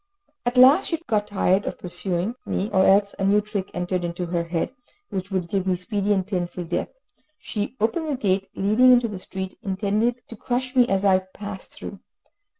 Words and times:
At 0.47 0.57
last 0.57 0.87
she 0.87 0.97
got 1.05 1.27
tired 1.27 1.67
of 1.67 1.77
pursuing 1.77 2.33
me, 2.43 2.71
or 2.71 2.83
else 2.87 3.13
a 3.19 3.23
new 3.23 3.39
trick 3.39 3.69
entered 3.71 4.03
into 4.03 4.25
her 4.25 4.45
head, 4.45 4.73
which 5.11 5.29
would 5.29 5.47
give 5.47 5.67
me 5.67 5.75
speedy 5.75 6.11
and 6.11 6.25
painful 6.25 6.63
death; 6.63 6.89
she 7.37 7.77
opened 7.79 8.09
the 8.09 8.15
gate 8.17 8.47
leading 8.55 8.91
into 8.91 9.07
the 9.07 9.19
street, 9.19 9.59
intending 9.61 10.15
to 10.27 10.35
crush 10.35 10.75
me 10.75 10.87
as 10.87 11.05
I 11.05 11.19
passed 11.19 11.73
through. 11.75 11.99